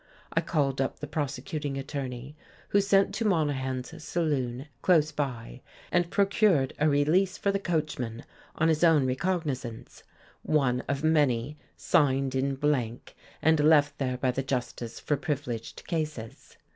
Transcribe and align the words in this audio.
I 0.33 0.41
called 0.41 0.81
up 0.81 0.97
the 0.97 1.05
prosecuting 1.05 1.77
attorney, 1.77 2.35
who 2.69 2.81
sent 2.81 3.13
to 3.13 3.23
Monahan's 3.25 4.03
saloon, 4.03 4.65
close 4.81 5.11
by, 5.11 5.61
and 5.91 6.09
procured 6.09 6.73
a 6.79 6.89
release 6.89 7.37
for 7.37 7.51
the 7.51 7.59
coachman 7.59 8.25
on 8.55 8.67
his 8.67 8.83
own 8.83 9.05
recognizance, 9.05 10.01
one 10.41 10.81
of 10.87 11.03
many 11.03 11.59
signed 11.77 12.33
in 12.33 12.55
blank 12.55 13.15
and 13.43 13.59
left 13.59 13.99
there 13.99 14.17
by 14.17 14.31
the 14.31 14.41
justice 14.41 14.99
for 14.99 15.17
privileged 15.17 15.85
cases. 15.85 16.57